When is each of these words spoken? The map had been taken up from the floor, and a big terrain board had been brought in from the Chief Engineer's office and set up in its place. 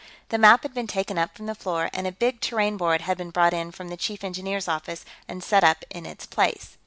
The 0.29 0.39
map 0.39 0.63
had 0.63 0.73
been 0.73 0.87
taken 0.87 1.19
up 1.19 1.35
from 1.37 1.45
the 1.45 1.53
floor, 1.53 1.91
and 1.93 2.07
a 2.07 2.11
big 2.11 2.41
terrain 2.41 2.75
board 2.75 3.01
had 3.01 3.19
been 3.19 3.29
brought 3.29 3.53
in 3.53 3.71
from 3.71 3.89
the 3.89 3.95
Chief 3.97 4.23
Engineer's 4.23 4.67
office 4.67 5.05
and 5.27 5.43
set 5.43 5.63
up 5.63 5.83
in 5.91 6.07
its 6.07 6.25
place. 6.25 6.75